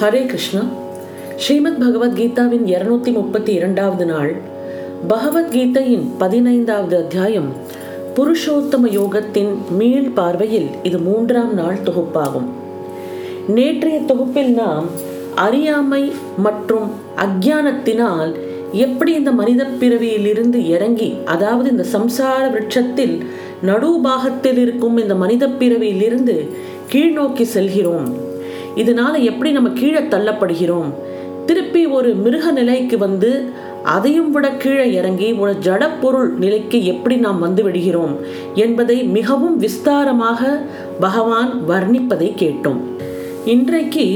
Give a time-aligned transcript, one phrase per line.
[0.00, 0.60] ஹரே கிருஷ்ணா.
[1.36, 4.36] ஸ்ரீமத் பகவத்கீதாவின் இருநூத்தி முப்பத்தி இரண்டாவது நாள்
[5.08, 7.48] பகவத்கீதையின் பதினைந்தாவது அத்தியாயம்
[8.16, 12.46] புருஷோத்தம யோகத்தின் மீள் பார்வையில் இது மூன்றாம் நாள் தொகுப்பாகும்.
[13.48, 14.86] நேற்றைய தொகுப்பில் நாம்
[15.34, 18.32] அறியாமை மற்றும் அஜானத்தினால்
[18.72, 23.26] எப்படி இந்த மனித பிறவியிலிருந்து இறங்கி அதாவது இந்த சம்சார விருட்சத்தில்
[23.66, 26.48] நடுபாகத்தில் இருக்கும் இந்த மனித பிறவியிலிருந்து
[26.92, 28.27] கீழ்நோக்கி செல்கிறோம்?
[28.82, 30.90] இதனால எப்படி நம்ம கீழே தள்ளப்படுகிறோம்?
[31.46, 33.30] திருப்பி ஒரு மிருக நிலைக்கு வந்து
[33.82, 38.14] அதையும் விட கீழே இறங்கி ஒரு ஜடப்பொருள் நிலைக்கு எப்படி நாம் வந்து விடுகிறோம்?
[38.54, 40.40] என்பதை மிகவும் விஸ்தாரமாக
[41.00, 42.80] பகவான் வர்ணிப்பதை கேட்டோம்.
[43.44, 44.06] இன்றைக்கு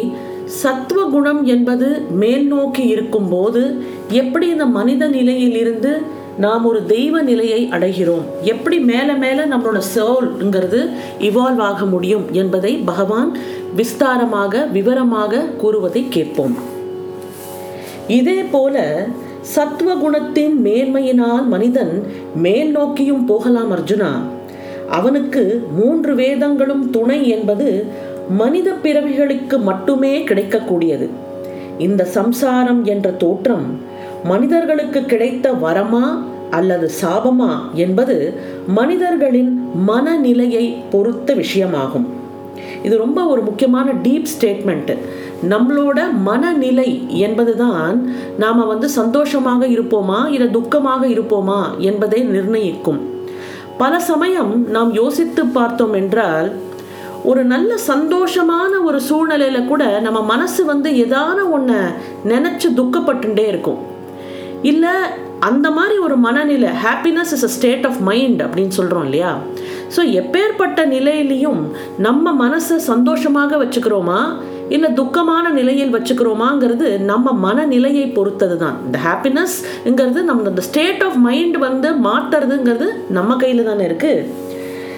[0.44, 1.88] சத்துவகுணம் என்பது
[2.22, 3.62] மேல் நோக்கி இருக்கும்போது
[4.08, 5.92] எப்படி இந்த மனித நிலையிலிருந்து
[6.38, 8.26] நாம் ஒரு தெய்வ நிலையை அடைகிறோம்?
[8.42, 10.80] எப்படி மேலே மேலே நம்மளோட சோல்ங்கிறது
[11.20, 13.36] இவால்வ் ஆக முடியும் என்பதை பகவான்
[13.76, 16.54] விஸ்தாரமாக விவரமாக கூறுவதை கேட்போம்.
[18.08, 19.06] இதே போல
[19.54, 24.10] சத்துவகுணத்தின் மேன்மையினால் மனிதன் மேல் நோக்கியும் போகலாம் அர்ஜுனா.
[24.88, 27.86] அவனுக்கு மூன்று வேதங்களும் துணை என்பது
[28.28, 31.08] மனித பிறவிகளுக்கு மட்டுமே கிடைக்கக்கூடியது.
[31.78, 33.66] இந்த சம்சாரம் என்ற தோற்றம்
[34.24, 36.04] மனிதர்களுக்கு கிடைத்த வரமா
[36.50, 38.16] அல்லது சாபமா என்பது
[38.66, 42.06] மனிதர்களின் மனநிலையை பொறுத்த விஷயமாகும்.
[42.82, 44.98] இது ரொம்ப ஒரு முக்கியமான டீப் ஸ்டேட்மெண்ட்
[45.48, 47.94] நம்மளோட மனநிலை என்பதுதான்
[48.38, 53.00] நாம் வந்து சந்தோஷமாக இருப்போமா இல்லை துக்கமாக இருப்போமா என்பதை நிர்ணயிக்கும்.
[53.78, 56.52] பல சமயம் நாம் யோசித்து பார்த்தோம் என்றால்
[57.24, 61.80] ஒரு நல்ல சந்தோஷமான ஒரு சூழ்நிலையில கூட நம்ம மனசு வந்து ஏதான ஒன்று
[62.28, 63.78] நினச்சி துக்கப்பட்டுட்டே இருக்கும்.
[64.62, 64.94] இல்லை
[65.40, 69.38] அந்த மாதிரி ஒரு மனநிலை happiness is a state of mind அப்படின்னு சொல்கிறோம் இல்லையா?
[69.96, 71.60] ஸோ எப்பேற்பட்ட நிலையிலையும்
[71.98, 74.20] நம்ம மனசை சந்தோஷமாக வச்சுக்கிறோமா?
[74.68, 81.58] இல்லை துக்கமான நிலையில் வச்சுக்கிறோமாங்கிறது நம்ம மனநிலையை பொறுத்தது தான் இந்த ஹாப்பினஸ்ங்கிறது நம்ம இந்த ஸ்டேட் ஆஃப் மைண்ட்
[81.58, 84.28] வந்து மாற்றுறதுங்கிறது நம்ம கையில் தானே இருக்குது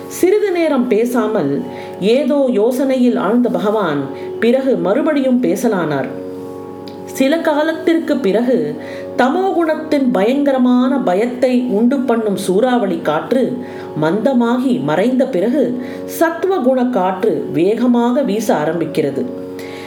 [0.08, 1.62] சிறிது நேரம் பேசாமல்
[2.00, 4.02] ஏதோ யோசனையில் ஆழ்ந்த பகவான்
[4.40, 6.10] பிறகு மறுபடியும் பேசலானார்.
[7.18, 8.58] சில காலத்திற்கு பிறகு
[9.20, 13.44] தமோ குணத்தின் பயங்கரமான பயத்தை உண்டு பண்ணும் சூறாவளி காற்று
[14.02, 15.64] மந்தமாகி மறைந்த பிறகு
[16.18, 19.24] சத்துவகுண காற்று வேகமாக வீச ஆரம்பிக்கிறது.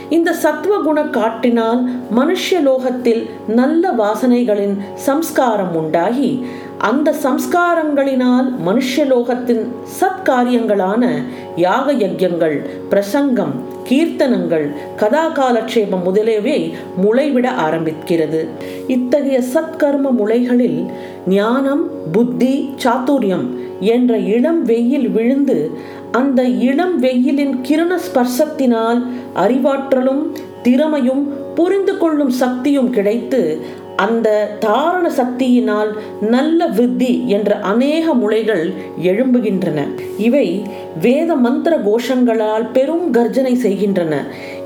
[0.10, 1.82] இந்த சத்வகுண காட்டினால்
[2.16, 6.46] மனுஷலோகத்தில் நல்ல வாசனைகளின் சம்ஸ்காரம் உண்டாகி
[6.78, 9.64] அந்த சம்ஸ்காரங்களினால் மனுஷலோகத்தின்
[10.00, 11.04] சத்காரியங்களான
[11.56, 12.58] யாக யஜ்யங்கள்
[12.90, 13.54] பிரசங்கம்
[13.90, 16.74] கீர்த்தனங்கள் கதா காலட்சேபம் முதலியவை
[17.04, 18.42] முளைவிட ஆரம்பிக்கிறது.
[18.88, 20.80] இத்தகைய சத்கர்ம முளைகளில்
[21.28, 23.48] ஞானம் புத்தி சாத்துரியம்
[23.80, 25.58] என்ற இளம் வெயில் விழுந்து
[26.20, 29.02] அந்த இளம் வெயிலின் கிரண ஸ்பர்சத்தினால்
[29.46, 30.24] அறிவாற்றலும்
[30.68, 31.26] திறமையும்
[31.58, 33.42] புரிந்து கொள்ளும் சக்தியும் கிடைத்து
[34.06, 34.30] அந்த
[34.64, 35.92] தாரண சக்தியினால்
[36.34, 38.66] நல்ல வித்தி என்ற அநேக முளைகள்
[39.10, 39.80] எழும்புகின்றன.
[40.28, 40.48] இவை
[41.06, 44.14] வேத மந்திர கோஷங்களால் பெரும் கர்ஜனை செய்கின்றன.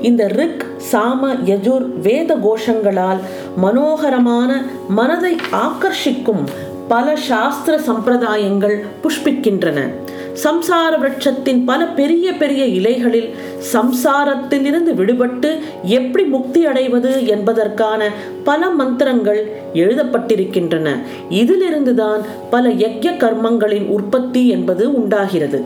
[0.08, 3.22] இந்த ரிக் சாம யஜுர் வேத கோஷங்களால்
[3.64, 4.50] மனோகரமான
[4.98, 5.34] மனதை
[5.64, 6.44] ஆக்கர்ஷிக்கும்
[6.92, 9.80] பல சாஸ்திர சம்பிரதாயங்கள் புஷ்பிக்கின்றன.
[10.34, 13.34] சம்சார விரட்சத்தின் பல பெரிய பெரிய இலைகளில்
[13.72, 18.10] சம்சாரத்திலிருந்து விடுபட்டு எப்படி முக்தி அடைவது என்பதற்கான
[18.44, 20.98] பல மந்திரங்கள் எழுதப்பட்டிருக்கின்றன.
[21.30, 22.20] இதிலிருந்துதான்
[22.50, 25.64] பல யக்ய கர்மங்களின் உற்பத்தி என்பது உண்டாகிறது.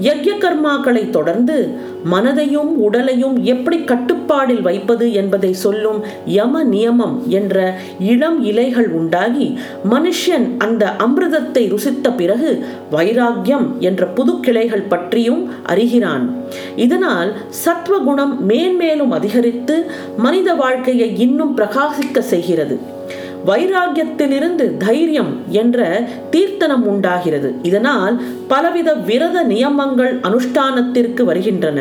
[0.00, 1.78] யஜ்ய கர்மாக்களை தொடர்ந்து
[2.10, 9.58] மனதையும் உடலையும் எப்படி கட்டுப்பாடில் வைப்பது என்பதை சொல்லும் யம நியமம் என்ற இளம் இலைகள் உண்டாகி
[9.90, 16.34] மனுஷன் அந்த அமிர்தத்தை ருசித்த பிறகு வைராக்கியம் என்ற புது கிளைகள் பற்றியும் அறிகிறான்.
[16.76, 23.00] இதனால் சத்வகுணம் மேன்மேலும் அதிகரித்து மனித வாழ்க்கையை இன்னும் பிரகாசிக்க செய்கிறது.
[23.48, 25.86] வைராகியத்திலிருந்து தைரியம் என்ற
[26.34, 27.48] தீர்த்தனம் உண்டாகிறது.
[27.68, 28.14] இதனால்
[28.52, 31.78] பலவித விரத நியமங்கள் அனுஷ்டானத்திற்கு வருகின்றன.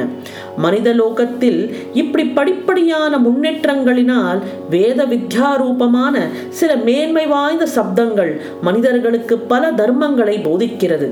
[0.64, 1.60] மனித லோகத்தில்
[2.02, 4.40] இப்படி படிப்படியான முன்னேற்றங்களினால்
[4.70, 6.16] வேத வித்யாரூபமான
[6.60, 11.10] சில மேன்மை வாய்ந்த சப்தங்கள் மனிதர்களுக்கு பல தர்மங்களை போதிக்கிறது.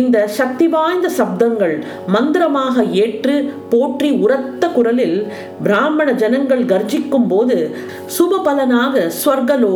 [0.00, 1.76] இந்த சக்தி வாய்ந்த சப்தங்கள்
[2.16, 3.36] மந்திரமாக ஏற்று
[3.72, 5.18] போற்றி உரத்த குரலில்
[5.66, 7.56] பிராமண ஜனங்கள் கர்ஜிக்கும் போது
[8.16, 9.04] சுப பலனாக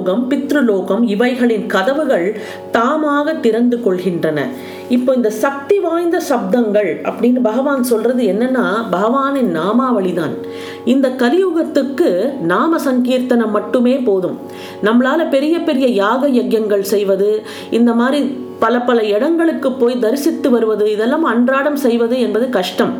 [0.04, 2.26] ஸ்வர்கலோகம் பித்ருலோகம் இவைகளின் கதவுகள்
[2.76, 4.38] தாமாக திறந்து கொள்கின்றன.
[4.96, 8.64] இப்போ இந்த சக்தி வாய்ந்த சப்தங்கள் அப்படின்னு பகவான் சொல்றது என்னன்னா
[8.96, 10.34] பகவானின் நாமாவளி தான்
[10.94, 12.10] இந்த கலியுகத்துக்கு
[12.52, 14.38] நாம சங்கீர்த்தனம் மட்டுமே போதும்.
[14.86, 17.30] நம்மளால பெரிய பெரிய யாக யஜ்யங்கள் செய்வது
[17.78, 18.20] இந்த மாதிரி
[18.64, 22.92] பல பல இடங்களுக்கு போய் தரிசித்து வருவது இதெல்லாம் அன்றாடம் செய்வது என்பது கஷ்டம்.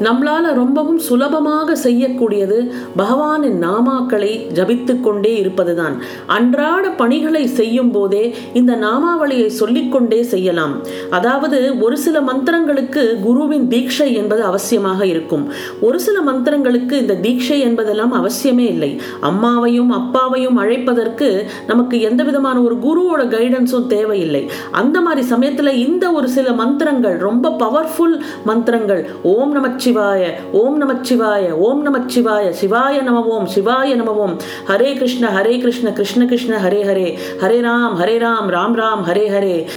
[0.00, 6.02] நம்மளால் ரொம்பவும் சுலபமாக செய்யக்கூடியது பகவானின் நாமாக்களை ஜபித்து கொண்டே இருப்பதுதான்.
[6.26, 10.82] அன்றாட பணிகளை செய்யும் போதே இந்த நாமாவளியை சொல்லிக்கொண்டே செய்யலாம்.
[11.10, 15.48] அதாவது ஒரு சில மந்திரங்களுக்கு குருவின் தீட்சை என்பது அவசியமாக இருக்கும்.
[15.80, 19.00] ஒரு சில மந்திரங்களுக்கு இந்த தீட்சை என்பதெல்லாம் அவசியமே இல்லை.
[19.20, 24.50] அம்மாவையும் அப்பாவையும் அழைப்பதற்கு நமக்கு எந்த விதமான ஒரு குருவோட கைடன்ஸும் தேவையில்லை.
[24.70, 29.52] அந்த மாதிரி சமயத்துல இந்த ஒரு சில மந்திரங்கள் ரொம்ப பவர்ஃபுல் மந்திரங்கள் ஓம்
[29.84, 34.36] நமச்சிவாய ஓம் நமச்சிவாய ஓம் நமச்சிவாய சிவாய நமவோம் சிவாய நமவோம்.
[34.68, 37.18] ஹரே கிருஷ்ண ஹரே கிருஷ்ண கிருஷ்ண கிருஷ்ண ஹரே ஹரே.
[37.40, 39.68] ஹரே ராம் ஹரே ராம் ராம் ராம் ஹரே ஹரே.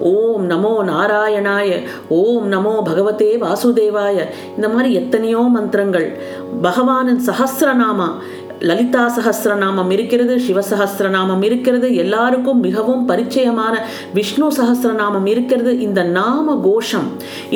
[0.00, 4.28] ஓம் நமோ நாராயணாய ஓம் நமோ பகவதே வாசுதேவாய.
[4.56, 6.20] இந்த மாதிரி எத்தனையோ மந்திரங்கள்.
[6.62, 8.08] பகவானின் சஹசிரநாமா
[8.68, 13.74] லலிதா சஹஸ்ரநாமம் இருக்கிறது சிவசஹஸ்ரநாமம் இருக்கிறது எல்லாருக்கும் மிகவும் பரிச்சயமான
[14.18, 15.72] விஷ்ணு சஹஸ்ரநாமம் இருக்கிறது.
[15.86, 17.08] இந்த நாம கோஷம்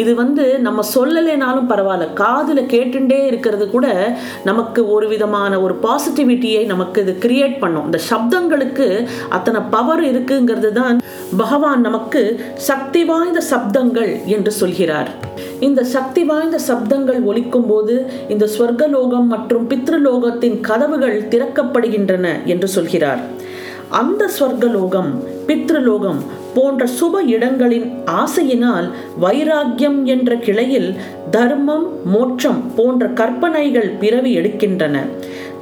[0.03, 3.87] இது வந்து நம்ம சொல்லலைனாலும் பரவாயில்ல காதில் கேட்டுட்டே இருக்கிறது கூட
[4.51, 7.87] நமக்கு ஒரு விதமான ஒரு பாசிட்டிவிட்டியை நமக்கு இது கிரியேட் பண்ணும்.
[7.91, 8.89] இந்த சப்தங்களுக்கு
[9.39, 10.99] அத்தனை பவர் இருக்குங்கிறது தான்
[11.43, 12.23] பகவான் நமக்கு
[12.71, 15.11] சக்தி வாய்ந்த சப்தங்கள் என்று சொல்கிறார்.
[15.61, 23.21] இந்த சக்தி வாய்ந்த சப்தங்கள் ஒலிக்கும் போது இந்த ஸ்வர்கலோகம் மற்றும் பித்ருலோகத்தின் கதவுகள் திறக்கப்படுகின்றன என்று சொல்கிறார்.
[23.89, 25.11] அந்த ஸ்வர்கலோகம்
[25.47, 26.21] பித்ருலோகம்
[26.55, 28.87] போன்ற சுப இடங்களின் ஆசையினால்
[29.19, 30.95] வைராக்கியம் என்ற கிளையில்
[31.31, 34.99] தர்மம் மோட்சம் போன்ற கற்பனைகள் பிறவி எடுக்கின்றன.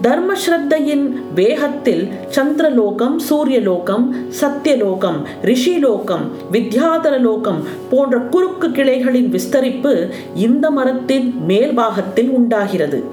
[0.05, 1.05] தர்மஸ்ரத்தையின்
[1.35, 4.05] வேகத்தில் சந்திரலோகம் சூரியலோகம்
[4.41, 7.61] சத்தியலோகம் ரிஷிலோகம் வித்யாதரலோகம்
[7.91, 9.93] போன்ற குறுக்கு கிளைகளின் விஸ்தரிப்பு
[10.35, 13.05] இந்த மரத்தின் மேல்பாகத்தில் உண்டாகிறது.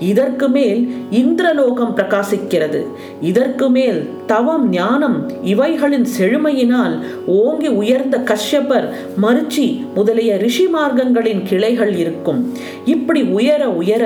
[0.00, 0.80] இதற்கு மேல்
[1.10, 2.80] இந்திரலோகம் பிரகாசிக்கிறது.
[3.20, 6.94] இதற்கு மேல் தவம் ஞானம் இவைகளின் செழுமையினால்
[7.26, 8.88] ஓங்கி உயர்ந்த கஷ்யபர்
[9.22, 12.40] மருச்சி முதலிய ரிஷி மார்க்கங்களின் கிளைகள் இருக்கும்.
[12.84, 14.04] இப்படி உயர உயர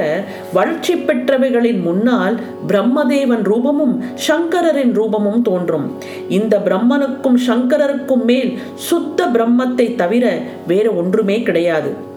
[0.52, 2.31] வளர்ச்சி பெற்றவைகளின் முன்னால்
[2.68, 3.94] பிரம்மதேவன் ரூபமும்
[4.28, 5.92] சங்கரரின் ரூபமும் தோன்றும்.
[6.28, 12.10] இந்த பிரம்மனுக்கும் சங்கரருக்கும் மேல் சுத்த பிரம்மத்தை தவிர வேறு ஒன்றுமே கிடையாது.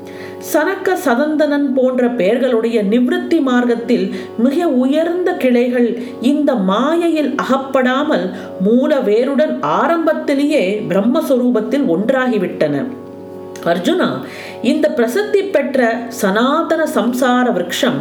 [0.53, 5.87] சனக்க சதந்தனன் போன்ற பெயர்களுடைய நிவிருத்தி மார்க்கத்தில் மிக உயர்ந்த கிளைகள்
[6.21, 8.25] இந்த மாயையில் அகப்படாமல்
[8.59, 12.83] மூல வேருடன் ஆரம்பத்திலேயே பிரம்மஸ்வரூபத்தில் ஒன்றாகிவிட்டன.
[13.71, 14.07] அர்ஜுனா
[14.71, 15.79] இந்த பிரசித்தி பெற்ற
[16.21, 17.99] சனாதன சம்சார விரக்ஷம்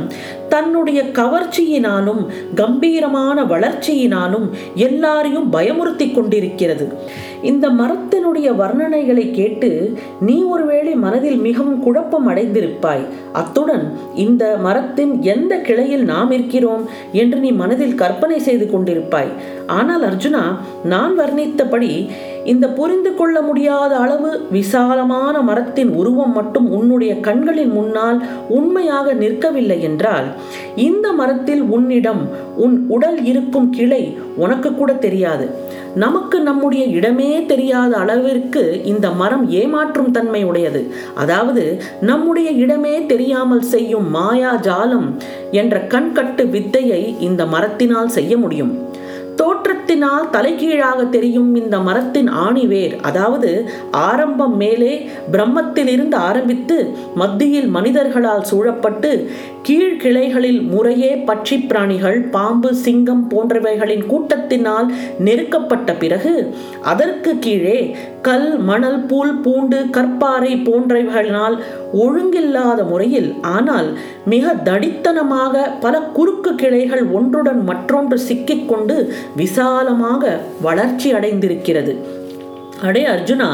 [0.49, 2.23] தன்னுடைய கவர்ச்சியினாலும்
[2.55, 4.47] கம்பீரமான வளர்ச்சியினாலும்
[4.87, 6.87] எல்லாரையும் பயமுறுத்தி கொண்டிருக்கிறது.
[7.43, 9.71] இந்த மரத்தினுடைய வர்ணனைகளை கேட்டு
[10.21, 13.05] நீ ஒருவேளை மனதில் மிகவும் குழப்பம் அடைந்திருப்பாய்.
[13.33, 13.85] அத்துடன்
[14.15, 19.33] இந்த மரத்தின் எந்த கிளையில் நாம் இருக்கிறோம் என்று நீ மனதில் கற்பனை செய்து கொண்டிருப்பாய்.
[19.79, 20.45] ஆனால் அர்ஜுனா
[20.95, 21.93] நான் வர்ணித்தபடி
[22.45, 28.19] இந்த புரிந்து கொள்ள முடியாத அளவு விசாலமான மரத்தின் உருவம் மட்டும் உன்னுடைய கண்களின் முன்னால்
[28.49, 30.29] உண்மையாக நிற்கவில்லை என்றால்
[30.75, 32.23] இந்த மரத்தில் உன்னிடம்
[32.57, 34.03] உன் உடல் இருக்கும் கிளை
[34.37, 35.47] உனக்கு கூட தெரியாது.
[35.95, 40.83] நமக்கு நம்முடைய இடமே தெரியாத அளவிற்கு இந்த மரம் ஏமாற்றும் தன்மை உடையது.
[41.15, 41.65] அதாவது
[42.01, 45.09] நம்முடைய இடமே தெரியாமல் செய்யும் மாயா ஜாலம்
[45.51, 48.73] என்ற கண்கட்டு வித்தையை இந்த மரத்தினால் செய்ய முடியும்.
[49.37, 53.01] தோற்றத்தினால் தலைகீழாக தெரியும் இந்த மரத்தின் ஆணிவேர்.
[53.01, 53.51] அதாவது
[53.91, 56.79] ஆரம்பம் மேலே பிரம்மத்திலிருந்து ஆரம்பித்து
[57.15, 59.31] மத்தியில் மனிதர்களால் சூழப்பட்டு
[59.69, 64.89] கீழ்கிளைகளில் முறையே பட்சி பிராணிகள் பாம்பு சிங்கம் போன்றவைகளின் கூட்டத்தினால்
[65.25, 66.33] நெருக்கப்பட்ட பிறகு
[66.83, 67.79] அதற்கு கீழே
[68.23, 71.57] கல் மணல் பூல் பூண்டு கற்பாறை போன்றவைகளினால்
[71.93, 73.89] ஒழுங்கில்லாத முறையில் ஆனால்
[74.25, 78.99] மிக தடித்தனமாக பல குறுக்கு கிளைகள் ஒன்றுடன் மற்றொன்று சிக்கிக்கொண்டு
[79.37, 81.95] விசாலமாக வளர்ச்சி அடைந்திருக்கிறது.
[82.83, 83.49] அடே அர்ஜுனா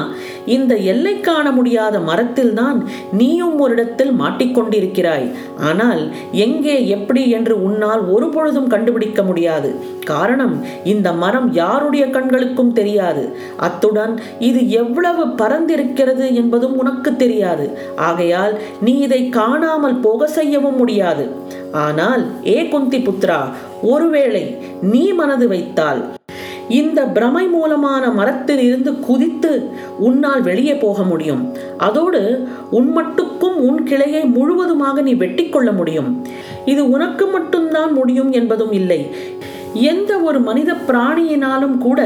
[0.46, 2.78] இந்த எல்லை காண முடியாத மரத்தில்தான்
[3.12, 5.26] நீயும் ஒரு இடத்தில் மாட்டிக்கொண்டிருக்கிறாய்.
[5.56, 9.70] ஆனால் எங்கே எப்படி என்று உன்னால் ஒரு பொழுதும் கண்டுபிடிக்க முடியாது.
[10.04, 13.36] காரணம் இந்த மரம் யாருடைய கண்களுக்கும் தெரியாது.
[13.56, 17.70] அத்துடன் இது எவ்வளவு பறந்திருக்கிறது என்பதும் உனக்கு தெரியாது.
[17.94, 21.26] ஆகையால் நீ இதை காணாமல் போக செய்யவும் முடியாது.
[21.72, 23.40] ஆனால் ஏ குந்தி புத்ரா
[23.82, 26.18] ஒருவேளை நீ மனது வைத்தால்
[26.78, 29.52] இந்த பிரமை மூலமான மரத்தில் இருந்து குதித்து
[29.98, 31.42] உன்னால் வெளியே போக முடியும்.
[31.78, 32.22] அதோடு
[32.70, 36.10] உன் மட்டுக்கும் உன் கிளையை முழுவதுமாக நீ வெட்டி கொள்ள முடியும்.
[36.64, 39.00] இது உனக்கு மட்டும்தான் முடியும் என்பதும் இல்லை.
[39.90, 42.00] எந்த ஒரு மனித பிராணியினாலும் கூட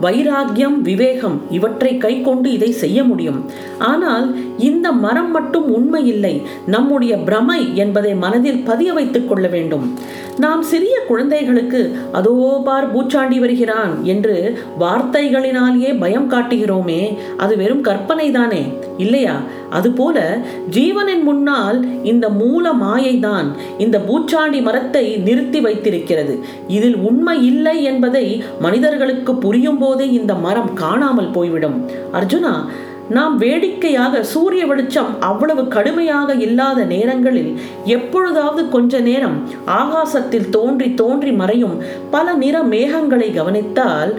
[0.00, 3.38] வைராக்கியம் விவேகம் இவற்றை கை கொண்டு இதை செய்ய முடியும்.
[3.78, 4.26] ஆனால்
[4.58, 9.98] இந்த மரம் மட்டும் உண்மை இல்லை நம்முடைய பிரமை என்பதை மனதில் பதிய வைத்துக் கொள்ள வேண்டும்.
[10.38, 18.72] நாம் சிறிய குழந்தைகளுக்கு அதோ பார் பூச்சாண்டி வருகிறான் என்று வார்த்தைகளினாலேயே பயம் காட்டுகிறோமே அது வெறும் கற்பனை தானே.
[18.96, 19.40] இல்லையா?
[19.70, 20.38] அதுபோல
[20.70, 26.44] ஜீவனின் முன்னால் இந்த மூல மாயை தான் இந்த பூச்சாண்டி மரத்தை நிறுத்தி வைத்திருக்கிறது.
[26.68, 31.90] இதில் உண்மை இல்லை என்பதை மனிதர்களுக்கு புரியும் போதே இந்த மரம் காணாமல் போய்விடும்.
[32.12, 32.68] அர்ஜுனா
[33.08, 41.82] நாம் வேடிக்கையாக சூரிய வெளிச்சம் அவ்வளவு கடுமையாக இல்லாத நேரங்களில் எப்பொழுதாவது கொஞ்ச நேரம் ஆகாசத்தில் தோன்றி தோன்றி மறையும்
[42.10, 44.14] பல நிற மேகங்களை கவனித்தால்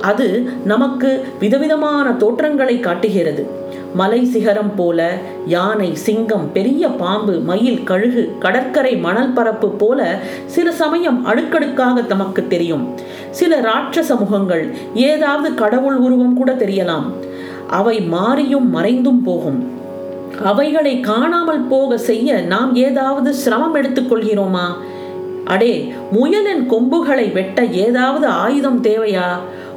[0.00, 3.60] அது நமக்கு விதவிதமான தோற்றங்களை காட்டுகிறது.
[3.94, 5.12] மலை சிகரம் போல
[5.46, 12.94] யானை சிங்கம் பெரிய பாம்பு மயில் கழுகு கடற்கரை மணல் பரப்பு போல சில சமயம் அடுக்கடுக்காக தமக்கு தெரியும்.
[13.30, 17.08] சில ராட்சச முகங்கள் ஏதாவது கடவுள் உருவம் கூட தெரியலாம்.
[17.78, 19.60] அவை மாறியும் மறைந்தும் போகும்.
[20.44, 24.66] அவைகளை காணாமல் போக செய்ய நாம் ஏதாவது சிரமம் எடுத்துக்கொள்கிறோமா
[25.44, 25.74] அடே
[26.12, 29.28] முயலின் கொம்புகளை வெட்ட ஏதாவது ஆயுதம் தேவையா?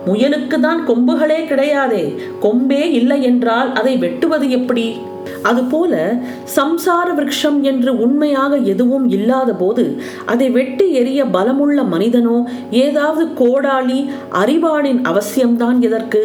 [0.06, 2.04] முயலுக்கு தான் கொம்புகளே கிடையாதே.
[2.42, 4.88] கொம்பே இல்லை என்றால் அதை வெட்டுவது எப்படி?
[5.42, 5.94] அதுபோல
[6.56, 9.86] சம்சார விருட்சம் என்று உண்மையாக எதுவும் இல்லாத போது
[10.26, 12.38] அதை வெட்டி எறிய பலமுள்ள மனிதனோ
[12.70, 14.00] ஏதாவது கோடாளி
[14.42, 16.24] அறிவாளின் அவசியம்தான் எதற்கு?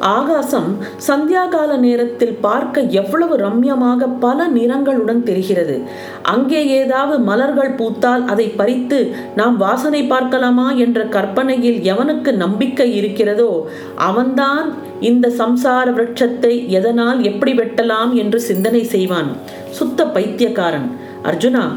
[0.00, 0.76] ஆகாசம்
[1.08, 5.82] சந்தியாகால நேரத்தில் பார்க்க எவ்வளவு ரம்யமாக பல நிறங்களுடன் தெரிகிறது.
[6.22, 14.74] அங்கே ஏதாவது மலர்கள் பூத்தால் அதை பறித்து நாம் வாசனை பார்க்கலாமா என்ற கற்பனையில் எவனுக்கு நம்பிக்கை இருக்கிறதோ அவன்தான்
[15.00, 19.36] இந்த சம்சார விரட்சத்தை எதனால் எப்படி வெட்டலாம் என்று சிந்தனை செய்வான்.
[19.70, 20.88] சுத்த பைத்தியக்காரன்.
[21.24, 21.76] அர்ஜுனா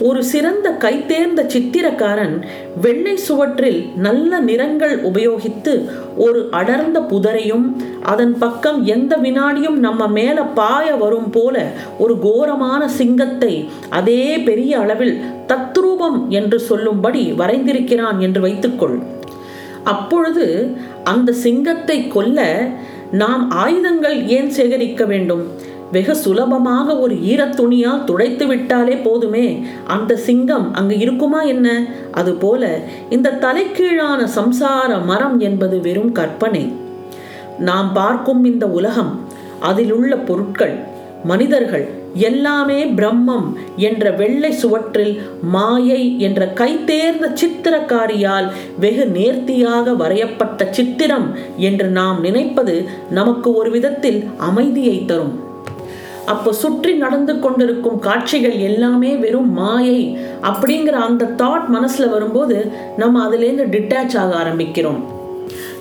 [0.00, 2.44] ஒரு சிறந்த கைத்தேர்ந்த சித்திரக்காரன்
[2.80, 10.94] வெள்ளை சுவற்றில் நல்ல நிறங்கள் உபயோகித்து ஒரு அடர்ந்த புதரையும் அதன் பக்கம் எந்த வினாடியும் நம்ம மேல பாய
[10.94, 11.66] வரும் போல
[11.98, 19.02] ஒரு கோரமான சிங்கத்தை அதே பெரிய அளவில் தத்ரூபம் என்று சொல்லும்படி வரைந்திருக்கிறான் என்று வைத்துக்கொள்.
[19.84, 22.68] அப்பொழுது அந்த சிங்கத்தை கொல்ல
[23.10, 25.50] நாம் ஆயுதங்கள் ஏன் சேகரிக்க வேண்டும்?
[25.92, 29.62] வெகு சுலபமாக ஒரு ஈரத்துணியால் துடைத்து விட்டாலே போதுமே.
[29.86, 31.86] அந்த சிங்கம் அங்கு இருக்குமா என்ன?
[32.12, 32.78] அதுபோல
[33.10, 36.72] இந்த தலைக்கீழான சம்சார மரம் என்பது வெறும் கற்பனை.
[37.58, 39.20] நாம் பார்க்கும் இந்த உலகம்
[39.60, 48.50] அதிலுள்ள பொருட்கள் மனிதர்கள் எல்லாமே பிரம்மம் என்ற வெள்ளை சுவற்றில் மாயை என்ற கைத்தேர்ந்த சித்திரக்காரியால்
[48.80, 55.45] வெகு நேர்த்தியாக வரையப்பட்ட சித்திரம் என்று நாம் நினைப்பது நமக்கு ஒரு விதத்தில் அமைதியை தரும்.
[56.26, 60.00] அப்போ சுற்றி நடந்து கொண்டிருக்கும் காட்சிகள் எல்லாமே வெறும் மாயை
[60.42, 65.00] அப்படிங்கிற அந்த தாட் மனசுல வரும்போது நம்ம அதுலேருந்து டிட்டாச் ஆக ஆரம்பிக்கிறோம்.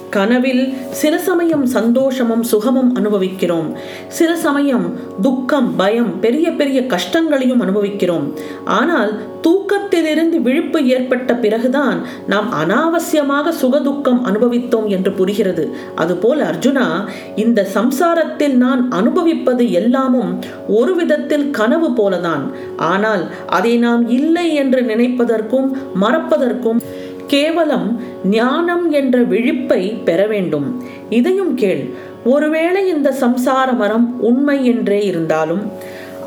[0.09, 3.77] கனவில் சில சமயம் சந்தோஷமும் சுகமும் அனுபவிக்கிறோம்.
[4.07, 8.33] சில சமயம் துக்கம் பயம் பெரிய பெரிய கஷ்டங்களையும் அனுபவிக்கிறோம்.
[8.65, 15.75] ஆனால் தூக்கத்திலிருந்து விழிப்பு ஏற்பட்ட பிறகுதான் நாம் அனாவசியமாக சுகதுக்கம் அனுபவித்தோம் என்று புரிகிறது.
[15.95, 16.87] அதுபோல் அர்ஜுனா
[17.35, 22.45] இந்த சம்சாரத்தில் நான் அனுபவிப்பது எல்லாமும் ஒரு விதத்தில் கனவு போலதான்.
[22.75, 25.71] ஆனால் அதை நாம் இல்லை என்று நினைப்பதற்கும்
[26.01, 26.81] மறப்பதற்கும்
[27.27, 30.83] கேவலம் ஞானம் என்ற விழிப்பை பெற வேண்டும்.
[31.09, 31.83] இதையும் கேள்
[32.23, 35.71] ஒருவேளை இந்த சம்சார மரம் உண்மை என்றே இருந்தாலும்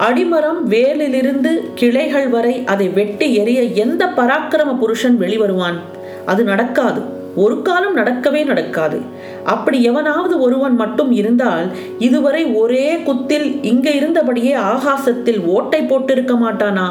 [0.08, 5.78] அடிமரம் வேலிலிருந்து கிளைகள் வரை அதை வெட்டி எரிய எந்த பராக்கிரம புருஷன் வெளிவருவான்?
[6.26, 7.00] அது நடக்காது
[7.36, 9.00] ஒரு காலம் நடக்கவே நடக்காது.
[9.44, 11.66] அப்படி எவனாவது ஒருவன் மட்டும் இருந்தால்
[11.98, 16.86] இதுவரை ஒரே குத்தில் இங்க இருந்தபடியே ஆகாசத்தில் ஓட்டை போட்டிருக்க மாட்டானா?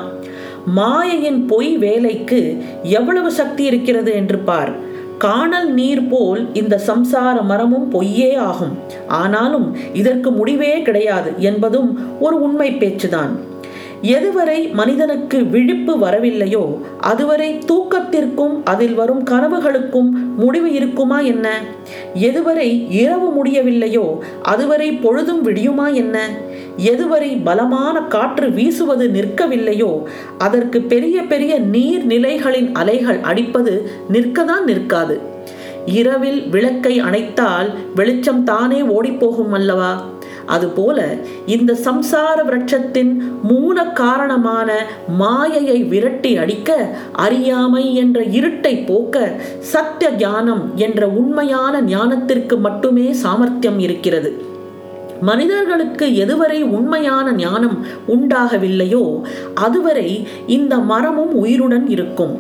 [0.76, 4.72] மாயையின் பொய் வேலைக்கு எவ்வளவு சக்தி இருக்கிறது என்று பார்.
[5.18, 8.78] காணல் நீர் போல் இந்த சம்சார மரமும் பொய்யே ஆகும்.
[9.08, 13.30] ஆனாலும் இதற்கு முடிவே கிடையாது என்பதும் ஒரு உண்மை பேச்சுதான்.
[14.01, 21.62] எதுவரை மனிதனுக்கு விழிப்பு வரவில்லையோ அதுவரை தூக்கத்திற்கும் அதில் வரும் கனவுகளுக்கும் முடிவு இருக்குமா என்ன?
[22.13, 26.30] எதுவரை இரவு முடியவில்லையோ அதுவரை பொழுதும் விடியுமா என்ன?
[26.77, 30.04] எதுவரை பலமான காற்று வீசுவது நிற்கவில்லையோ
[30.38, 35.22] அதற்கு பெரிய பெரிய நீர்நிலைகளின் அலைகள் அடிப்பது நிற்கதான் நிற்காது.
[35.86, 40.16] இரவில் விளக்கை அணைத்தால் வெளிச்சம் தானே ஓடிப்போகும் அல்லவா?
[40.56, 40.98] அதுபோல
[41.56, 43.13] இந்த சம்சார விரட்சத்தின்
[43.44, 44.70] மூல காரணமான
[45.20, 46.70] மாயையை விரட்டி அடிக்க
[47.25, 49.16] அறியாமை என்ற இருட்டை போக்க
[49.74, 54.32] சத்திய ஞானம் என்ற உண்மையான ஞானத்திற்கு மட்டுமே சாமர்த்தியம் இருக்கிறது.
[55.22, 57.77] மனிதர்களுக்கு எதுவரை உண்மையான ஞானம்
[58.16, 59.04] உண்டாகவில்லையோ
[59.66, 60.10] அதுவரை
[60.48, 62.34] இந்த மரமும் உயிருடன் இருக்கும்.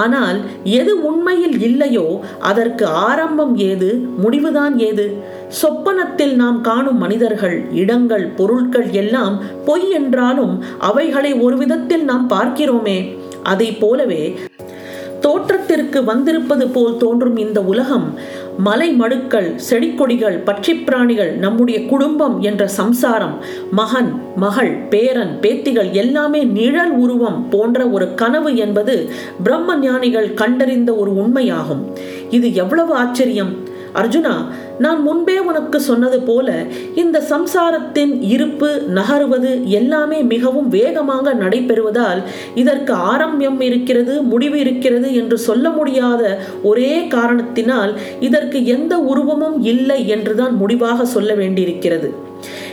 [0.00, 0.38] ஆனால்
[0.80, 2.06] எது உண்மையில் இல்லையோ
[2.50, 3.90] அதற்கு ஆரம்பம் ஏது
[4.22, 5.06] முடிவுதான் ஏது?
[5.48, 12.98] சொப்பனத்தில் நாம் காணும் மனிதர்கள் இடங்கள் பொருட்கள் எல்லாம் பொய் என்றாலும் அவைகளை ஒரு விதத்தில் நாம் பார்க்கிறோமே.
[13.42, 14.36] அதை போலவே
[15.20, 18.14] தோற்றத்திற்கு வந்திருப்பது போல் தோன்றும் இந்த உலகம்
[18.58, 23.34] மலை மடுக்கள் செடிக்கொடிகள் பட்சிப்பிராணிகள் நம்முடைய குடும்பம் என்ற சம்சாரம்
[23.70, 29.10] மகன் மகள் பேரன் பேத்திகள் எல்லாமே நிழல் உருவம் போன்ற ஒரு கனவு என்பது
[29.42, 31.82] பிரம்ம ஞானிகள் கண்டறிந்த ஒரு உண்மையாகும்.
[32.30, 33.67] இது எவ்வளவு ஆச்சரியம்!
[33.94, 34.46] அர்ஜுனா
[34.78, 42.22] நான் முன்பே உனக்கு சொன்னது போல இந்த சம்சாரத்தின் இருப்பு நகருவது எல்லாமே மிகவும் வேகமாக நடைபெறுவதால்
[42.54, 50.54] இதற்கு ஆரம்பியம் இருக்கிறது முடிவு இருக்கிறது என்று சொல்ல முடியாத ஒரே காரணத்தினால் இதற்கு எந்த உருவமும் இல்லை என்றுதான்
[50.54, 52.27] முடிவாக சொல்ல வேண்டியிருக்கிறது.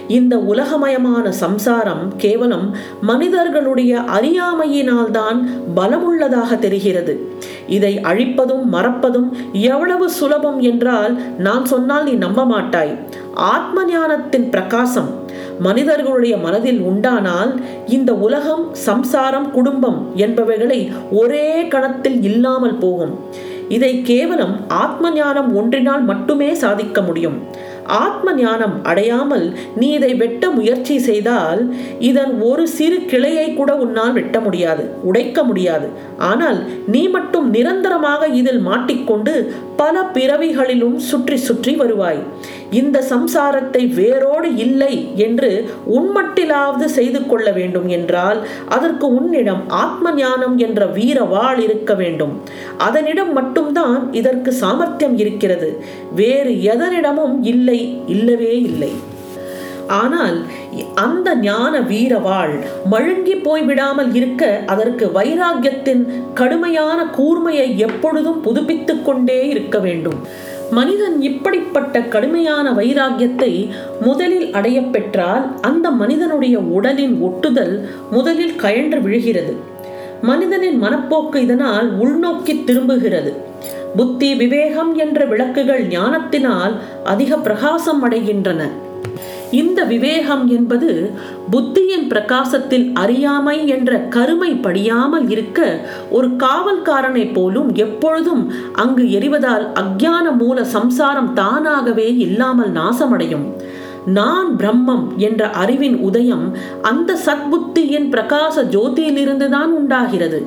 [0.07, 7.29] இந்த உலகமயமான சம்சாரம் கேவலம் மனிதர்களுடைய அறியாமையினால்தான் பலமுள்ளதாக தெரிகிறது.
[7.67, 12.99] இதை அழிப்பதும் மறப்பதும் எவ்வளவு சுலபம் என்றால் நான் சொன்னால் நீ நம்ப மாட்டாய்.
[13.33, 15.23] ஆத்ம ஞானத்தின் பிரகாசம்
[15.59, 23.19] மனிதர்களுடைய மனதில் உண்டானால் இந்த உலகம் சம்சாரம் குடும்பம் என்பவைகளை ஒரே கணத்தில் இல்லாமல் போகும்.
[23.69, 27.41] இதை கேவலம் ஆத்ம ஞானம் ஒன்றினால் மட்டுமே சாதிக்க முடியும்.
[27.87, 31.61] ஆத்ம ஞானம் அடையாமல் நீ இதை வெட்ட முயற்சி செய்தால்
[31.99, 35.87] இதன் ஒரு சிறு கிளையை கூட உன்னால் வெட்ட முடியாது உடைக்க முடியாது.
[36.17, 42.21] ஆனால் நீ மட்டும் நிரந்தரமாக இதில் மாட்டிக்கொண்டு பல பிறவிகளிலும் சுற்றி சுற்றி வருவாய்.
[42.71, 50.85] இந்த சம்சாரத்தை வேரோடு இல்லை என்று உன்மட்டிலாவது செய்து கொள்ள வேண்டும் என்றால் அதற்கு உன்னிடம் ஆத்ம ஞானம் என்ற
[50.85, 52.41] வீர வாழ் இருக்க வேண்டும்.
[52.77, 55.83] அதனிடம் மட்டும்தான் இதற்கு சாமர்த்தியம் இருக்கிறது.
[56.15, 58.91] வேறு எதனிடமும் இல்லை இல்லவே இல்லை.
[59.87, 60.37] ஆனால்
[60.95, 62.53] அந்த ஞான வீரவாள்
[62.91, 70.19] மழுங்கி போய்விடாமல் இருக்க அதற்கு வைராக்கியத்தின் கடுமையான கூர்மையை எப்பொழுதும் புதுப்பித்துக் கொண்டே இருக்க வேண்டும்.
[70.71, 73.69] மனிதன் இப்படிப்பட்ட கடுமையான வைராக்கியத்தை
[74.01, 79.55] முதலில் அடைய பெற்றால் அந்த மனிதனுடைய உடலின் ஒட்டுதல் முதலில் கயன்று விழுகிறது.
[80.21, 83.33] மனிதனின் மனப்போக்கு இதனால் உள்நோக்கி திரும்புகிறது.
[83.95, 88.67] புத்தி விவேகம் என்ற விளக்குகள் ஞானத்தினால் அதிக பிரகாசம் அடைகின்றன.
[89.61, 90.89] இந்த விவேகம் என்பது
[91.51, 95.59] புத்தியின் பிரகாசத்தில் அறியாமை என்ற கருமை படியாமல் இருக்க
[96.11, 98.43] ஒரு காவல்காரனை போலும் எப்பொழுதும்
[98.83, 103.47] அங்கு எரிவதால் அக்ஞான மூல சம்சாரம் தானாகவே இல்லாமல் நாசமடையும்.
[104.17, 106.43] நான் பிரம்மம் என்ற அறிவின் உதயம்
[106.81, 110.39] அந்த சத்புத்தியின் பிரகாச ஜோதியிலிருந்துதான் உண்டாகிறது.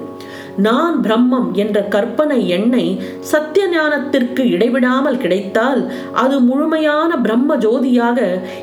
[0.66, 8.18] நான் பிரம்மம் என்ற கற்பனை எண்ணெய் சத்திய ஞானத்திற்கு இடைவிடாமல் கிடைத்தால் அது முழுமையான பிரம்ம ஜோதியாக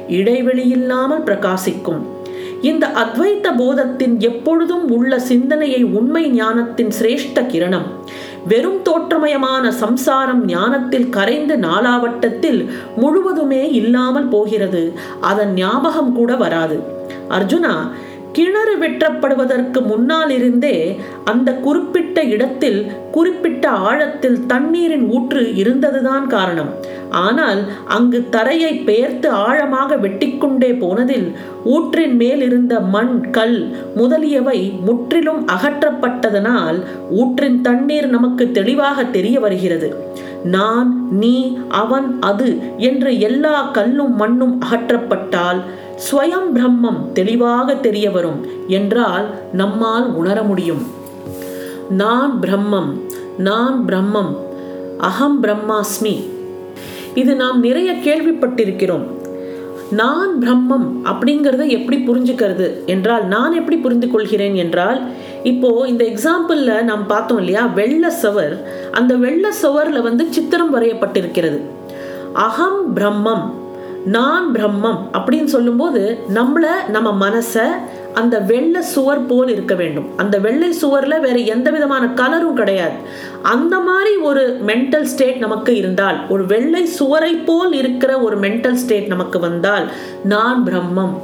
[0.10, 2.04] இடைவெளியில்லாமல் பிரகாசிக்கும்.
[2.62, 7.88] இந்த அத்வைத்த போதத்தின் எப்பொழுதும் உள்ள சிந்தனையை உண்மை ஞானத்தின் சிரேஷ்ட கிரணம்.
[8.48, 12.60] வெறும் தோற்றமயமான சம்சாரம் ஞானத்தில் கரைந்து நாளாவட்டத்தில்
[12.96, 14.84] முழுவதுமே இல்லாமல் போகிறது.
[15.22, 16.78] அதன் ஞாபகம் கூட வராது.
[17.30, 17.76] அர்ஜுனா
[18.36, 20.78] கிணறு வெட்டப்படுவதற்கு முன்னால் இருந்தே
[21.32, 22.80] அந்த குறிப்பிட்ட இடத்தில்
[23.16, 26.72] குறிப்பிட்ட ஆழத்தில் தண்ணீரின் ஊற்று இருந்ததுதான் காரணம்.
[27.24, 27.62] ஆனால்
[27.96, 31.28] அங்கு தரையை பெயர்த்து ஆழமாக வெட்டிக்கொண்டே போனதில்
[31.76, 33.60] ஊற்றின் மேல் இருந்த மண் கல்
[34.00, 36.80] முதலியவை முற்றிலும் அகற்றப்பட்டதனால்
[37.22, 39.90] ஊற்றின் தண்ணீர் நமக்கு தெளிவாக தெரிய வருகிறது.
[40.56, 40.90] நான்
[41.22, 41.36] நீ
[41.82, 42.50] அவன் அது
[42.90, 45.62] என்று எல்லா கல்லும் மண்ணும் அகற்றப்பட்டால்
[45.96, 50.88] ஸ்வயம் பிரம்மம் தெளிவாக தெரிய வரும் என்றால் நம்மால் உணர முடியும்.
[51.90, 53.00] நான் பிரம்மம்
[53.38, 54.36] நான் பிரம்மம்
[54.98, 56.26] அகம் பிரம்மாஸ்மி.
[57.14, 59.06] இது நாம் நிறைய கேள்விப்பட்டிருக்கிறோம்.
[59.92, 62.86] நான் பிரம்மம் அப்படிங்கிறத எப்படி புரிஞ்சுக்கிறது?
[62.86, 65.02] என்றால் நான் எப்படி புரிந்து கொள்கிறேன் என்றால்
[65.44, 67.66] இப்போ இந்த எக்ஸாம்பிளில் நாம் பார்த்தோம் இல்லையா?
[67.66, 71.62] வெள்ள சவர் அந்த வெள்ள சவரில் வந்து சித்திரம் வரையப்பட்டிருக்கிறது.
[72.34, 73.64] அகம் பிரம்மம்.
[74.06, 77.68] நான் பிரம்மம் அப்படின்னு சொல்லும்போது நம்மள நம்ம மனசை
[78.14, 80.18] அந்த வெள்ளை சுவர் போல் இருக்க வேண்டும்.
[80.18, 82.94] அந்த வெள்ளை சுவரில் வேற எந்த விதமான கலரும் கிடையாது.
[83.42, 89.08] அந்த மாதிரி ஒரு மென்டல் ஸ்டேட் நமக்கு இருந்தால் ஒரு வெள்ளை சுவரை போல் இருக்கிற ஒரு மென்டல் ஸ்டேட்
[89.08, 89.92] நமக்கு வந்தால்
[90.24, 91.16] நான் பிரம்மம்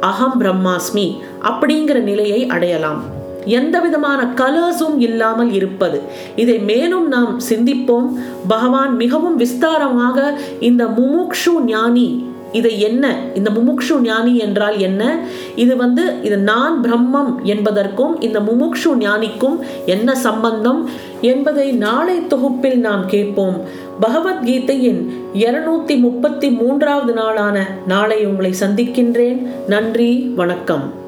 [0.00, 3.15] அகம் பிரம்மாஸ்மி அப்படிங்கிற நிலையை அடையலாம்.
[3.46, 6.00] எந்த விதமான கலர்ஸும் இல்லாமல் இருப்பது.
[6.36, 8.08] இதை மேலும் நாம் சிந்திப்போம்.
[8.48, 13.16] பகவான் மிகவும் விஸ்தாரமாக இந்த முமுக்ஷு ஞானி இதை என்ன?
[13.34, 15.18] இந்த முமுக்ஷு ஞானி என்றால் என்ன?
[15.56, 20.88] இது வந்து இது நான் பிரம்மம் என்பதற்கும் இந்த முமுக்ஷு ஞானிக்கும் என்ன சம்பந்தம்
[21.20, 23.60] என்பதை நாளை தொகுப்பில் நாம் கேட்போம்.
[24.00, 29.46] பகவத்கீதையின் இருநூத்தி முப்பத்தி மூன்றாவது நாளான நாளை உங்களை சந்திக்கின்றேன்.
[29.66, 31.04] நன்றி வணக்கம்.